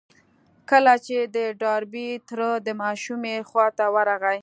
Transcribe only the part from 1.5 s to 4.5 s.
ډاربي تره د ماشومې خواته ورغی.